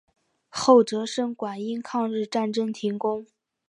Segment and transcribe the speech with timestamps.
[0.49, 3.27] 后哲生馆因抗日战争停工。